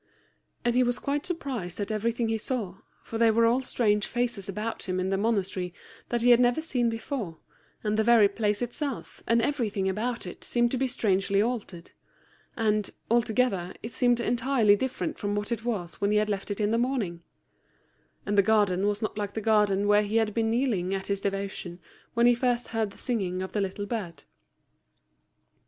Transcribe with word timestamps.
And 0.65 0.73
he 0.73 0.81
was 0.81 0.97
quite 0.97 1.27
surprised 1.27 1.79
at 1.79 1.91
everything 1.91 2.27
he 2.27 2.39
saw, 2.39 2.77
for 3.03 3.19
they 3.19 3.29
were 3.29 3.45
all 3.45 3.61
strange 3.61 4.07
faces 4.07 4.49
about 4.49 4.81
him 4.89 4.99
in 4.99 5.09
the 5.11 5.15
monastery 5.17 5.75
that 6.09 6.23
he 6.23 6.31
had 6.31 6.39
never 6.39 6.59
seen 6.59 6.89
before, 6.89 7.37
and 7.83 7.95
the 7.99 8.03
very 8.03 8.27
place 8.27 8.63
itself, 8.63 9.21
and 9.27 9.43
everything 9.43 9.87
about 9.87 10.25
it, 10.25 10.43
seemed 10.43 10.71
to 10.71 10.77
be 10.77 10.87
strangely 10.87 11.39
altered; 11.39 11.91
and, 12.57 12.89
altogether, 13.11 13.75
it 13.83 13.91
seemed 13.93 14.19
entirely 14.19 14.75
different 14.75 15.19
from 15.19 15.35
what 15.35 15.51
it 15.51 15.63
was 15.65 16.01
when 16.01 16.09
he 16.09 16.17
had 16.17 16.29
left 16.29 16.49
in 16.49 16.71
the 16.71 16.79
morning; 16.79 17.21
and 18.25 18.35
the 18.35 18.41
garden 18.41 18.87
was 18.87 19.03
not 19.03 19.19
like 19.19 19.35
the 19.35 19.39
garden 19.39 19.85
where 19.85 20.01
he 20.01 20.15
had 20.15 20.33
been 20.33 20.49
kneeling 20.49 20.95
at 20.95 21.05
his 21.05 21.19
devotion 21.21 21.77
when 22.15 22.25
he 22.25 22.33
first 22.33 22.69
heard 22.69 22.89
the 22.89 22.97
singing 22.97 23.43
of 23.43 23.51
the 23.51 23.61
little 23.61 23.85
bird. 23.85 24.23